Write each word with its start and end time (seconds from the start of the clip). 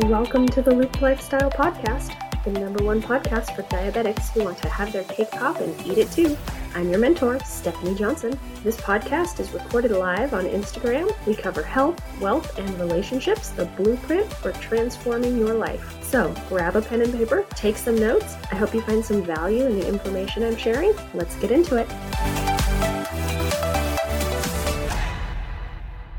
Welcome 0.00 0.48
to 0.48 0.60
the 0.60 0.74
Loop 0.74 1.00
Lifestyle 1.00 1.48
Podcast, 1.52 2.16
the 2.42 2.50
number 2.50 2.82
one 2.82 3.00
podcast 3.00 3.54
for 3.54 3.62
diabetics 3.62 4.28
who 4.30 4.42
want 4.42 4.58
to 4.58 4.68
have 4.68 4.92
their 4.92 5.04
cake 5.04 5.30
pop 5.30 5.60
and 5.60 5.86
eat 5.86 5.98
it 5.98 6.10
too. 6.10 6.36
I'm 6.74 6.90
your 6.90 6.98
mentor, 6.98 7.38
Stephanie 7.44 7.94
Johnson. 7.94 8.36
This 8.64 8.76
podcast 8.76 9.38
is 9.38 9.52
recorded 9.52 9.92
live 9.92 10.34
on 10.34 10.46
Instagram. 10.46 11.14
We 11.26 11.36
cover 11.36 11.62
health, 11.62 12.02
wealth, 12.20 12.58
and 12.58 12.68
relationships, 12.80 13.50
the 13.50 13.66
blueprint 13.66 14.30
for 14.32 14.50
transforming 14.54 15.38
your 15.38 15.54
life. 15.54 16.02
So 16.02 16.34
grab 16.48 16.74
a 16.74 16.82
pen 16.82 17.00
and 17.00 17.14
paper, 17.14 17.46
take 17.50 17.76
some 17.76 17.96
notes. 17.96 18.34
I 18.50 18.56
hope 18.56 18.74
you 18.74 18.80
find 18.82 19.02
some 19.02 19.22
value 19.22 19.64
in 19.64 19.78
the 19.78 19.86
information 19.86 20.42
I'm 20.42 20.56
sharing. 20.56 20.92
Let's 21.14 21.36
get 21.36 21.52
into 21.52 21.76
it. 21.76 21.88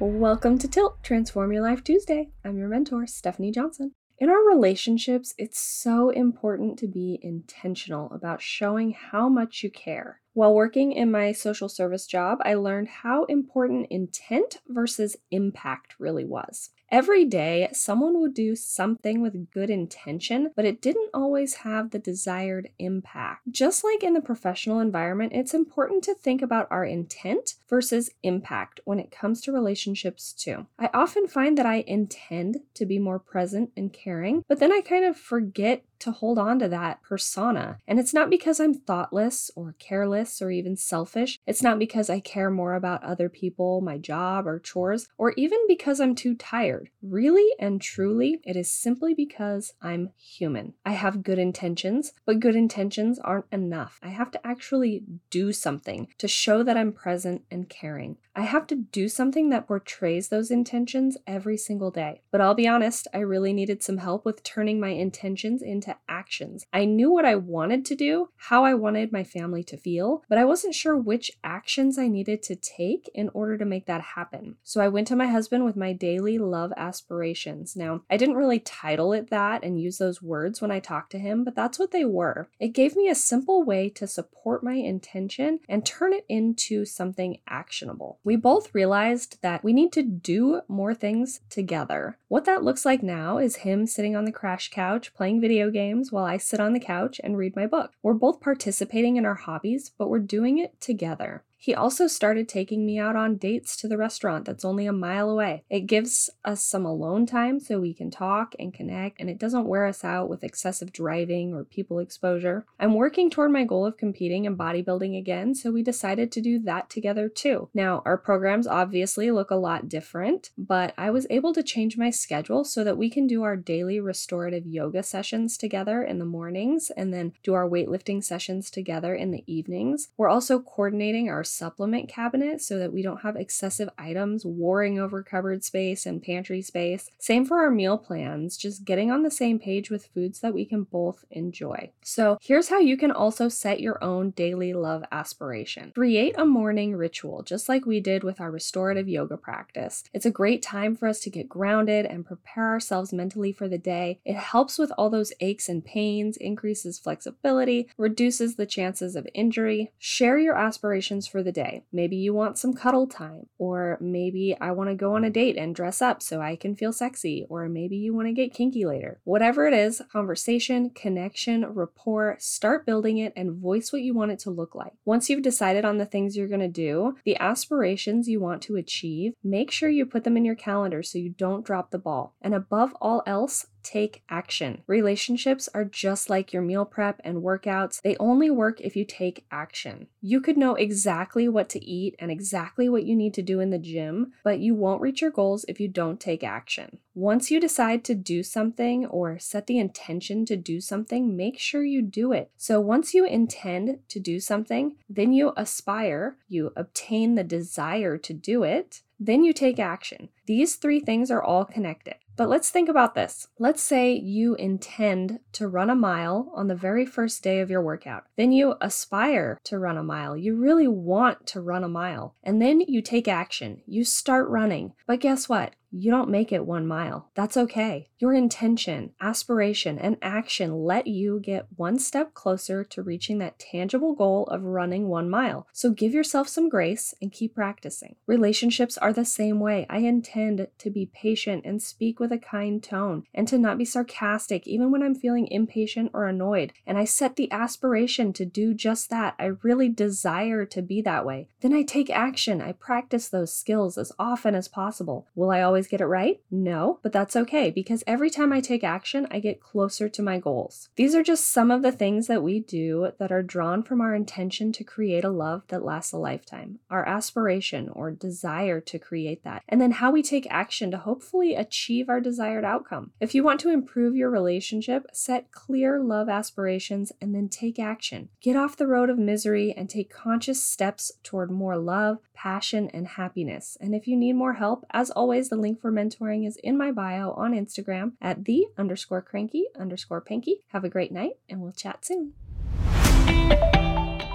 Welcome 0.00 0.58
to 0.58 0.68
Tilt 0.68 1.02
Transform 1.02 1.52
Your 1.52 1.62
Life 1.62 1.82
Tuesday. 1.82 2.28
I'm 2.44 2.56
your 2.56 2.68
mentor, 2.68 3.04
Stephanie 3.08 3.50
Johnson. 3.50 3.94
In 4.20 4.30
our 4.30 4.46
relationships, 4.46 5.34
it's 5.36 5.58
so 5.58 6.10
important 6.10 6.78
to 6.78 6.86
be 6.86 7.18
intentional 7.20 8.08
about 8.12 8.40
showing 8.40 8.92
how 8.92 9.28
much 9.28 9.64
you 9.64 9.72
care. 9.72 10.20
While 10.38 10.54
working 10.54 10.92
in 10.92 11.10
my 11.10 11.32
social 11.32 11.68
service 11.68 12.06
job, 12.06 12.38
I 12.44 12.54
learned 12.54 12.86
how 12.86 13.24
important 13.24 13.88
intent 13.90 14.60
versus 14.68 15.16
impact 15.32 15.96
really 15.98 16.24
was. 16.24 16.70
Every 16.90 17.26
day, 17.26 17.68
someone 17.72 18.18
would 18.20 18.32
do 18.32 18.56
something 18.56 19.20
with 19.20 19.50
good 19.50 19.68
intention, 19.68 20.52
but 20.56 20.64
it 20.64 20.80
didn't 20.80 21.10
always 21.12 21.54
have 21.56 21.90
the 21.90 21.98
desired 21.98 22.70
impact. 22.78 23.50
Just 23.50 23.84
like 23.84 24.02
in 24.02 24.14
the 24.14 24.22
professional 24.22 24.80
environment, 24.80 25.32
it's 25.34 25.52
important 25.52 26.02
to 26.04 26.14
think 26.14 26.40
about 26.40 26.68
our 26.70 26.86
intent 26.86 27.56
versus 27.68 28.08
impact 28.22 28.80
when 28.84 28.98
it 28.98 29.10
comes 29.10 29.42
to 29.42 29.52
relationships, 29.52 30.32
too. 30.32 30.66
I 30.78 30.88
often 30.94 31.26
find 31.26 31.58
that 31.58 31.66
I 31.66 31.84
intend 31.86 32.60
to 32.74 32.86
be 32.86 32.98
more 32.98 33.18
present 33.18 33.70
and 33.76 33.92
caring, 33.92 34.44
but 34.48 34.58
then 34.58 34.72
I 34.72 34.80
kind 34.80 35.04
of 35.04 35.16
forget 35.16 35.84
to 36.00 36.12
hold 36.12 36.38
on 36.38 36.58
to 36.58 36.68
that 36.68 37.02
persona. 37.02 37.78
And 37.86 37.98
it's 37.98 38.14
not 38.14 38.30
because 38.30 38.60
I'm 38.60 38.74
thoughtless 38.74 39.50
or 39.56 39.74
careless 39.78 40.40
or 40.40 40.50
even 40.50 40.76
selfish. 40.76 41.38
It's 41.46 41.62
not 41.62 41.78
because 41.78 42.10
I 42.10 42.20
care 42.20 42.50
more 42.50 42.74
about 42.74 43.02
other 43.02 43.28
people, 43.28 43.80
my 43.80 43.98
job, 43.98 44.46
or 44.46 44.58
chores, 44.58 45.08
or 45.18 45.32
even 45.36 45.58
because 45.66 46.00
I'm 46.00 46.14
too 46.14 46.34
tired. 46.34 46.90
Really 47.02 47.54
and 47.58 47.80
truly, 47.80 48.40
it 48.44 48.56
is 48.56 48.70
simply 48.70 49.14
because 49.14 49.74
I'm 49.82 50.10
human. 50.16 50.74
I 50.84 50.92
have 50.92 51.22
good 51.22 51.38
intentions, 51.38 52.12
but 52.24 52.40
good 52.40 52.56
intentions 52.56 53.18
aren't 53.18 53.46
enough. 53.52 53.98
I 54.02 54.08
have 54.08 54.30
to 54.32 54.46
actually 54.46 55.02
do 55.30 55.52
something 55.52 56.08
to 56.18 56.28
show 56.28 56.62
that 56.62 56.76
I'm 56.76 56.92
present 56.92 57.42
and 57.50 57.68
caring. 57.68 58.16
I 58.34 58.42
have 58.42 58.66
to 58.68 58.76
do 58.76 59.08
something 59.08 59.50
that 59.50 59.66
portrays 59.66 60.28
those 60.28 60.50
intentions 60.50 61.16
every 61.26 61.56
single 61.56 61.90
day. 61.90 62.22
But 62.30 62.40
I'll 62.40 62.54
be 62.54 62.68
honest, 62.68 63.08
I 63.12 63.18
really 63.18 63.52
needed 63.52 63.82
some 63.82 63.98
help 63.98 64.24
with 64.24 64.44
turning 64.44 64.78
my 64.78 64.90
intentions 64.90 65.60
into 65.60 65.87
actions. 66.08 66.64
I 66.72 66.84
knew 66.84 67.10
what 67.10 67.24
I 67.24 67.34
wanted 67.34 67.84
to 67.86 67.94
do, 67.94 68.28
how 68.36 68.64
I 68.64 68.74
wanted 68.74 69.12
my 69.12 69.24
family 69.24 69.62
to 69.64 69.76
feel, 69.76 70.22
but 70.28 70.38
I 70.38 70.44
wasn't 70.44 70.74
sure 70.74 70.96
which 70.96 71.30
actions 71.42 71.98
I 71.98 72.08
needed 72.08 72.42
to 72.44 72.56
take 72.56 73.10
in 73.14 73.30
order 73.34 73.56
to 73.58 73.64
make 73.64 73.86
that 73.86 74.00
happen. 74.00 74.56
So 74.62 74.80
I 74.80 74.88
went 74.88 75.08
to 75.08 75.16
my 75.16 75.26
husband 75.26 75.64
with 75.64 75.76
my 75.76 75.92
daily 75.92 76.38
love 76.38 76.72
aspirations. 76.76 77.76
Now, 77.76 78.02
I 78.10 78.16
didn't 78.16 78.36
really 78.36 78.60
title 78.60 79.12
it 79.12 79.30
that 79.30 79.64
and 79.64 79.80
use 79.80 79.98
those 79.98 80.22
words 80.22 80.60
when 80.60 80.70
I 80.70 80.80
talked 80.80 81.12
to 81.12 81.18
him, 81.18 81.44
but 81.44 81.54
that's 81.54 81.78
what 81.78 81.90
they 81.90 82.04
were. 82.04 82.48
It 82.58 82.68
gave 82.68 82.96
me 82.96 83.08
a 83.08 83.14
simple 83.14 83.62
way 83.62 83.88
to 83.90 84.06
support 84.06 84.62
my 84.62 84.74
intention 84.74 85.60
and 85.68 85.84
turn 85.84 86.12
it 86.12 86.24
into 86.28 86.84
something 86.84 87.38
actionable 87.48 88.18
we 88.24 88.36
both 88.36 88.74
realized 88.74 89.38
that 89.42 89.64
we 89.64 89.72
need 89.72 89.92
to 89.92 90.02
do 90.02 90.60
more 90.68 90.94
things 90.94 91.40
together. 91.48 92.18
What 92.28 92.44
that 92.44 92.62
looks 92.62 92.84
like 92.84 93.02
now 93.02 93.38
is 93.38 93.56
him 93.56 93.86
sitting 93.86 94.16
on 94.16 94.24
the 94.24 94.32
crash 94.32 94.70
couch 94.70 95.14
playing 95.14 95.40
video 95.40 95.70
games 95.70 95.77
while 96.10 96.24
I 96.24 96.38
sit 96.38 96.58
on 96.58 96.72
the 96.72 96.80
couch 96.80 97.20
and 97.22 97.36
read 97.36 97.54
my 97.54 97.66
book. 97.66 97.92
We're 98.02 98.14
both 98.14 98.40
participating 98.40 99.16
in 99.16 99.24
our 99.24 99.36
hobbies, 99.36 99.92
but 99.96 100.08
we're 100.08 100.18
doing 100.18 100.58
it 100.58 100.80
together. 100.80 101.44
He 101.60 101.74
also 101.74 102.06
started 102.06 102.48
taking 102.48 102.86
me 102.86 102.98
out 102.98 103.16
on 103.16 103.36
dates 103.36 103.76
to 103.78 103.88
the 103.88 103.98
restaurant 103.98 104.44
that's 104.44 104.64
only 104.64 104.86
a 104.86 104.92
mile 104.92 105.28
away. 105.28 105.64
It 105.68 105.86
gives 105.86 106.30
us 106.44 106.62
some 106.62 106.86
alone 106.86 107.26
time 107.26 107.58
so 107.58 107.80
we 107.80 107.92
can 107.92 108.12
talk 108.12 108.54
and 108.60 108.72
connect, 108.72 109.20
and 109.20 109.28
it 109.28 109.38
doesn't 109.38 109.66
wear 109.66 109.84
us 109.84 110.04
out 110.04 110.28
with 110.28 110.44
excessive 110.44 110.92
driving 110.92 111.52
or 111.52 111.64
people 111.64 111.98
exposure. 111.98 112.64
I'm 112.78 112.94
working 112.94 113.28
toward 113.28 113.50
my 113.50 113.64
goal 113.64 113.84
of 113.84 113.96
competing 113.96 114.44
in 114.44 114.56
bodybuilding 114.56 115.18
again, 115.18 115.54
so 115.54 115.72
we 115.72 115.82
decided 115.82 116.30
to 116.32 116.40
do 116.40 116.60
that 116.60 116.88
together 116.88 117.28
too. 117.28 117.68
Now, 117.74 118.02
our 118.06 118.16
programs 118.16 118.68
obviously 118.68 119.30
look 119.32 119.50
a 119.50 119.56
lot 119.56 119.88
different, 119.88 120.50
but 120.56 120.94
I 120.96 121.10
was 121.10 121.26
able 121.28 121.52
to 121.54 121.62
change 121.64 121.98
my 121.98 122.10
schedule 122.10 122.62
so 122.62 122.84
that 122.84 122.96
we 122.96 123.10
can 123.10 123.26
do 123.26 123.42
our 123.42 123.56
daily 123.56 123.98
restorative 123.98 124.64
yoga 124.64 125.02
sessions 125.02 125.58
together 125.58 126.04
in 126.04 126.20
the 126.20 126.24
mornings 126.24 126.90
and 126.96 127.12
then 127.12 127.32
do 127.42 127.54
our 127.54 127.68
weightlifting 127.68 128.22
sessions 128.22 128.70
together 128.70 129.12
in 129.12 129.32
the 129.32 129.42
evenings. 129.46 130.08
We're 130.16 130.28
also 130.28 130.60
coordinating 130.60 131.28
our 131.28 131.44
supplement 131.48 132.08
cabinet 132.08 132.60
so 132.60 132.78
that 132.78 132.92
we 132.92 133.02
don't 133.02 133.22
have 133.22 133.36
excessive 133.36 133.88
items 133.98 134.44
warring 134.44 134.98
over 134.98 135.22
cupboard 135.22 135.64
space 135.64 136.06
and 136.06 136.22
pantry 136.22 136.62
space. 136.62 137.10
Same 137.18 137.44
for 137.44 137.58
our 137.58 137.70
meal 137.70 137.98
plans, 137.98 138.56
just 138.56 138.84
getting 138.84 139.10
on 139.10 139.22
the 139.22 139.30
same 139.30 139.58
page 139.58 139.90
with 139.90 140.06
foods 140.06 140.40
that 140.40 140.54
we 140.54 140.64
can 140.64 140.84
both 140.84 141.24
enjoy. 141.30 141.90
So, 142.02 142.38
here's 142.40 142.68
how 142.68 142.78
you 142.78 142.96
can 142.96 143.10
also 143.10 143.48
set 143.48 143.80
your 143.80 144.02
own 144.02 144.30
daily 144.30 144.72
love 144.72 145.04
aspiration. 145.12 145.92
Create 145.94 146.34
a 146.38 146.44
morning 146.44 146.96
ritual, 146.96 147.42
just 147.42 147.68
like 147.68 147.86
we 147.86 148.00
did 148.00 148.22
with 148.22 148.40
our 148.40 148.50
restorative 148.50 149.08
yoga 149.08 149.36
practice. 149.36 150.04
It's 150.12 150.26
a 150.26 150.30
great 150.30 150.62
time 150.62 150.96
for 150.96 151.08
us 151.08 151.20
to 151.20 151.30
get 151.30 151.48
grounded 151.48 152.06
and 152.06 152.26
prepare 152.26 152.68
ourselves 152.68 153.12
mentally 153.12 153.52
for 153.52 153.68
the 153.68 153.78
day. 153.78 154.20
It 154.24 154.36
helps 154.36 154.78
with 154.78 154.92
all 154.96 155.10
those 155.10 155.32
aches 155.40 155.68
and 155.68 155.84
pains, 155.84 156.36
increases 156.36 156.98
flexibility, 156.98 157.88
reduces 157.96 158.56
the 158.56 158.66
chances 158.66 159.16
of 159.16 159.26
injury. 159.34 159.92
Share 159.98 160.38
your 160.38 160.56
aspirations 160.56 161.26
for 161.26 161.37
for 161.38 161.44
the 161.44 161.52
day. 161.52 161.84
Maybe 161.92 162.16
you 162.16 162.34
want 162.34 162.58
some 162.58 162.74
cuddle 162.74 163.06
time, 163.06 163.46
or 163.58 163.96
maybe 164.00 164.56
I 164.60 164.72
want 164.72 164.90
to 164.90 164.96
go 164.96 165.14
on 165.14 165.22
a 165.22 165.30
date 165.30 165.56
and 165.56 165.72
dress 165.72 166.02
up 166.02 166.20
so 166.20 166.40
I 166.40 166.56
can 166.56 166.74
feel 166.74 166.92
sexy, 166.92 167.46
or 167.48 167.68
maybe 167.68 167.96
you 167.96 168.12
want 168.12 168.26
to 168.26 168.32
get 168.32 168.52
kinky 168.52 168.84
later. 168.84 169.20
Whatever 169.22 169.68
it 169.68 169.72
is, 169.72 170.02
conversation, 170.10 170.90
connection, 170.90 171.64
rapport, 171.64 172.36
start 172.40 172.84
building 172.84 173.18
it 173.18 173.32
and 173.36 173.52
voice 173.52 173.92
what 173.92 174.02
you 174.02 174.14
want 174.14 174.32
it 174.32 174.40
to 174.40 174.50
look 174.50 174.74
like. 174.74 174.94
Once 175.04 175.30
you've 175.30 175.42
decided 175.42 175.84
on 175.84 175.98
the 175.98 176.06
things 176.06 176.36
you're 176.36 176.48
going 176.48 176.58
to 176.58 176.66
do, 176.66 177.14
the 177.24 177.38
aspirations 177.38 178.26
you 178.26 178.40
want 178.40 178.60
to 178.62 178.74
achieve, 178.74 179.34
make 179.44 179.70
sure 179.70 179.88
you 179.88 180.04
put 180.04 180.24
them 180.24 180.36
in 180.36 180.44
your 180.44 180.56
calendar 180.56 181.04
so 181.04 181.18
you 181.18 181.30
don't 181.30 181.64
drop 181.64 181.92
the 181.92 181.98
ball. 181.98 182.34
And 182.42 182.52
above 182.52 182.96
all 183.00 183.22
else, 183.28 183.66
take 183.88 184.22
action. 184.28 184.82
Relationships 184.86 185.68
are 185.72 185.84
just 185.84 186.28
like 186.28 186.52
your 186.52 186.60
meal 186.60 186.84
prep 186.84 187.20
and 187.24 187.38
workouts, 187.38 188.02
they 188.02 188.16
only 188.20 188.50
work 188.50 188.80
if 188.82 188.94
you 188.94 189.04
take 189.04 189.46
action. 189.50 190.08
You 190.20 190.42
could 190.42 190.58
know 190.58 190.74
exactly 190.74 191.48
what 191.48 191.70
to 191.70 191.82
eat 191.82 192.14
and 192.18 192.30
exactly 192.30 192.88
what 192.88 193.04
you 193.04 193.16
need 193.16 193.32
to 193.34 193.42
do 193.42 193.60
in 193.60 193.70
the 193.70 193.78
gym, 193.78 194.32
but 194.44 194.58
you 194.58 194.74
won't 194.74 195.00
reach 195.00 195.22
your 195.22 195.30
goals 195.30 195.64
if 195.68 195.80
you 195.80 195.88
don't 195.88 196.20
take 196.20 196.44
action. 196.44 196.98
Once 197.14 197.50
you 197.50 197.58
decide 197.58 198.04
to 198.04 198.14
do 198.14 198.42
something 198.42 199.06
or 199.06 199.38
set 199.38 199.66
the 199.66 199.78
intention 199.78 200.44
to 200.44 200.56
do 200.56 200.80
something, 200.80 201.34
make 201.34 201.58
sure 201.58 201.82
you 201.82 202.02
do 202.02 202.32
it. 202.32 202.50
So 202.56 202.80
once 202.80 203.14
you 203.14 203.24
intend 203.24 204.00
to 204.08 204.20
do 204.20 204.38
something, 204.38 204.96
then 205.08 205.32
you 205.32 205.52
aspire, 205.56 206.36
you 206.46 206.72
obtain 206.76 207.36
the 207.36 207.44
desire 207.44 208.18
to 208.18 208.34
do 208.34 208.62
it, 208.62 209.02
then 209.18 209.42
you 209.42 209.52
take 209.52 209.78
action. 209.78 210.28
These 210.46 210.76
three 210.76 211.00
things 211.00 211.30
are 211.30 211.42
all 211.42 211.64
connected. 211.64 212.16
But 212.38 212.48
let's 212.48 212.70
think 212.70 212.88
about 212.88 213.16
this. 213.16 213.48
Let's 213.58 213.82
say 213.82 214.12
you 214.12 214.54
intend 214.54 215.40
to 215.54 215.66
run 215.66 215.90
a 215.90 215.96
mile 215.96 216.52
on 216.54 216.68
the 216.68 216.76
very 216.76 217.04
first 217.04 217.42
day 217.42 217.58
of 217.58 217.68
your 217.68 217.82
workout. 217.82 218.26
Then 218.36 218.52
you 218.52 218.76
aspire 218.80 219.58
to 219.64 219.78
run 219.78 219.98
a 219.98 220.04
mile. 220.04 220.36
You 220.36 220.54
really 220.54 220.86
want 220.86 221.48
to 221.48 221.60
run 221.60 221.82
a 221.82 221.88
mile. 221.88 222.36
And 222.44 222.62
then 222.62 222.80
you 222.86 223.02
take 223.02 223.26
action. 223.26 223.82
You 223.86 224.04
start 224.04 224.48
running. 224.48 224.94
But 225.04 225.18
guess 225.18 225.48
what? 225.48 225.74
you 225.90 226.10
don't 226.10 226.30
make 226.30 226.52
it 226.52 226.66
one 226.66 226.86
mile. 226.86 227.30
That's 227.34 227.56
okay. 227.56 228.10
Your 228.20 228.34
intention, 228.34 229.12
aspiration, 229.20 229.96
and 229.96 230.16
action 230.20 230.82
let 230.82 231.06
you 231.06 231.38
get 231.38 231.68
one 231.76 232.00
step 232.00 232.34
closer 232.34 232.82
to 232.82 233.00
reaching 233.00 233.38
that 233.38 233.60
tangible 233.60 234.12
goal 234.12 234.48
of 234.48 234.64
running 234.64 235.06
one 235.06 235.30
mile. 235.30 235.68
So 235.72 235.92
give 235.92 236.12
yourself 236.12 236.48
some 236.48 236.68
grace 236.68 237.14
and 237.22 237.30
keep 237.30 237.54
practicing. 237.54 238.16
Relationships 238.26 238.98
are 238.98 239.12
the 239.12 239.24
same 239.24 239.60
way. 239.60 239.86
I 239.88 239.98
intend 239.98 240.66
to 240.78 240.90
be 240.90 241.06
patient 241.14 241.64
and 241.64 241.80
speak 241.80 242.18
with 242.18 242.32
a 242.32 242.38
kind 242.38 242.82
tone 242.82 243.22
and 243.32 243.46
to 243.46 243.56
not 243.56 243.78
be 243.78 243.84
sarcastic 243.84 244.66
even 244.66 244.90
when 244.90 245.04
I'm 245.04 245.14
feeling 245.14 245.46
impatient 245.46 246.10
or 246.12 246.26
annoyed. 246.26 246.72
And 246.84 246.98
I 246.98 247.04
set 247.04 247.36
the 247.36 247.52
aspiration 247.52 248.32
to 248.32 248.44
do 248.44 248.74
just 248.74 249.10
that. 249.10 249.36
I 249.38 249.52
really 249.62 249.88
desire 249.88 250.64
to 250.66 250.82
be 250.82 251.00
that 251.02 251.24
way. 251.24 251.46
Then 251.60 251.72
I 251.72 251.82
take 251.82 252.10
action. 252.10 252.60
I 252.60 252.72
practice 252.72 253.28
those 253.28 253.54
skills 253.54 253.96
as 253.96 254.10
often 254.18 254.56
as 254.56 254.66
possible. 254.66 255.28
Will 255.36 255.52
I 255.52 255.62
always 255.62 255.86
get 255.86 256.00
it 256.00 256.06
right? 256.06 256.40
No, 256.50 256.98
but 257.04 257.12
that's 257.12 257.36
okay 257.36 257.70
because 257.70 258.02
every 258.08 258.30
time 258.30 258.54
I 258.54 258.60
take 258.60 258.82
action, 258.82 259.28
I 259.30 259.38
get 259.38 259.60
closer 259.60 260.08
to 260.08 260.22
my 260.22 260.38
goals. 260.38 260.88
These 260.96 261.14
are 261.14 261.22
just 261.22 261.50
some 261.50 261.70
of 261.70 261.82
the 261.82 261.92
things 261.92 262.26
that 262.26 262.42
we 262.42 262.58
do 262.58 263.12
that 263.18 263.30
are 263.30 263.42
drawn 263.42 263.82
from 263.82 264.00
our 264.00 264.14
intention 264.14 264.72
to 264.72 264.82
create 264.82 265.24
a 265.24 265.30
love 265.30 265.62
that 265.68 265.84
lasts 265.84 266.12
a 266.12 266.16
lifetime, 266.16 266.78
our 266.88 267.06
aspiration 267.06 267.90
or 267.90 268.10
desire 268.10 268.80
to 268.80 268.98
create 268.98 269.44
that, 269.44 269.62
and 269.68 269.78
then 269.78 269.90
how 269.90 270.10
we 270.10 270.22
take 270.22 270.46
action 270.50 270.90
to 270.90 270.96
hopefully 270.96 271.54
achieve 271.54 272.08
our 272.08 272.18
desired 272.18 272.64
outcome. 272.64 273.12
If 273.20 273.34
you 273.34 273.44
want 273.44 273.60
to 273.60 273.70
improve 273.70 274.16
your 274.16 274.30
relationship, 274.30 275.06
set 275.12 275.52
clear 275.52 276.00
love 276.00 276.30
aspirations 276.30 277.12
and 277.20 277.34
then 277.34 277.50
take 277.50 277.78
action. 277.78 278.30
Get 278.40 278.56
off 278.56 278.74
the 278.74 278.86
road 278.86 279.10
of 279.10 279.18
misery 279.18 279.74
and 279.76 279.90
take 279.90 280.08
conscious 280.08 280.64
steps 280.64 281.12
toward 281.22 281.50
more 281.50 281.76
love, 281.76 282.20
passion, 282.32 282.88
and 282.94 283.06
happiness. 283.06 283.76
And 283.82 283.94
if 283.94 284.08
you 284.08 284.16
need 284.16 284.32
more 284.32 284.54
help, 284.54 284.86
as 284.92 285.10
always, 285.10 285.50
the 285.50 285.56
link 285.56 285.78
for 285.78 285.92
mentoring 285.92 286.46
is 286.46 286.56
in 286.62 286.78
my 286.78 286.90
bio 286.90 287.32
on 287.32 287.52
Instagram 287.52 287.97
at 288.20 288.44
the 288.44 288.66
underscore 288.76 289.22
cranky 289.22 289.66
underscore 289.78 290.20
panky. 290.20 290.60
Have 290.68 290.84
a 290.84 290.88
great 290.88 291.12
night, 291.12 291.32
and 291.48 291.60
we'll 291.60 291.72
chat 291.72 292.04
soon. 292.04 292.34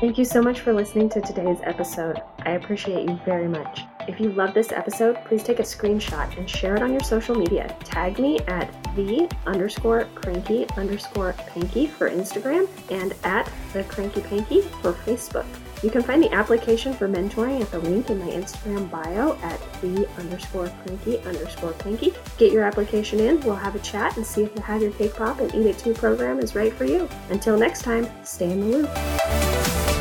Thank 0.04 0.18
you 0.18 0.26
so 0.26 0.42
much 0.42 0.60
for 0.60 0.74
listening 0.74 1.08
to 1.12 1.22
today's 1.22 1.60
episode. 1.64 2.22
I 2.40 2.52
appreciate 2.52 3.08
you 3.08 3.18
very 3.24 3.48
much. 3.48 3.80
If 4.06 4.20
you 4.20 4.34
love 4.34 4.54
this 4.54 4.74
episode, 4.74 5.16
please 5.24 5.44
take 5.44 5.60
a 5.60 5.64
screenshot 5.64 6.38
and 6.38 6.50
share 6.50 6.76
it 6.76 6.84
on 6.84 6.92
your 6.92 7.04
social 7.04 7.36
media. 7.36 7.74
Tag 7.86 8.20
me 8.20 8.40
at 8.48 8.70
the 8.98 9.34
underscore 9.46 10.10
cranky 10.14 10.68
underscore 10.76 11.32
panky 11.48 11.88
for 11.88 12.10
Instagram 12.10 12.68
and 12.92 13.14
at 13.24 13.50
the 13.72 13.86
cranky 13.86 14.20
panky 14.20 14.60
for 14.82 14.92
Facebook. 14.92 15.46
You 15.84 15.92
can 15.92 16.02
find 16.02 16.24
the 16.24 16.32
application 16.32 16.94
for 16.94 17.10
mentoring 17.10 17.60
at 17.62 17.70
the 17.70 17.80
link 17.80 18.10
in 18.10 18.18
my 18.18 18.30
Instagram 18.30 18.90
bio 18.90 19.38
at 19.44 19.60
the 19.82 20.08
underscore 20.18 20.72
cranky 20.84 21.20
underscore 21.20 21.74
panky. 21.74 22.14
Get 22.38 22.54
your 22.54 22.64
application 22.64 23.20
in, 23.20 23.42
we'll 23.42 23.56
have 23.56 23.76
a 23.76 23.80
chat 23.80 24.16
and 24.16 24.26
see 24.26 24.44
if 24.44 24.56
the 24.56 24.62
Have 24.62 24.82
Your 24.82 24.92
Cake 24.92 25.14
Pop 25.14 25.42
and 25.42 25.54
Eat 25.54 25.66
It 25.66 25.78
Too 25.78 25.94
program 25.94 26.40
is 26.40 26.56
right 26.56 26.72
for 26.72 26.86
you. 26.86 27.10
Until 27.30 27.58
next 27.58 27.82
time, 27.82 28.10
stay 28.24 28.52
in 28.52 28.62
the 28.62 28.78
loop. 28.78 29.93